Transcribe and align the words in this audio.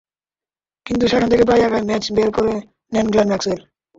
কিন্তু 0.85 1.03
সেখান 1.07 1.27
থেকে 1.31 1.43
প্রায় 1.45 1.63
একাই 1.63 1.83
ম্যাচ 1.89 2.03
বের 2.15 2.29
করে 2.37 2.53
নেন 2.91 3.07
গ্লেন 3.13 3.27
ম্যাক্সওয়েল। 3.31 3.61